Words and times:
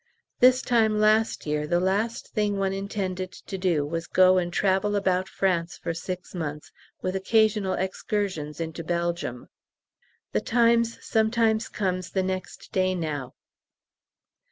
This 0.39 0.63
time 0.63 0.97
last 0.97 1.45
year 1.45 1.67
the 1.67 1.79
last 1.79 2.29
thing 2.29 2.57
one 2.57 2.73
intended 2.73 3.31
to 3.33 3.55
do 3.55 3.85
was 3.85 4.05
to 4.05 4.13
go 4.13 4.37
and 4.39 4.51
travel 4.51 4.95
about 4.95 5.29
France 5.29 5.77
for 5.77 5.93
six 5.93 6.33
months, 6.33 6.71
with 7.03 7.15
occasional 7.15 7.73
excursions 7.75 8.59
into 8.59 8.83
Belgium! 8.83 9.49
'The 10.31 10.41
Times' 10.41 10.97
sometimes 11.05 11.67
comes 11.69 12.09
the 12.09 12.23
next 12.23 12.71
day 12.71 12.95
now. 12.95 13.35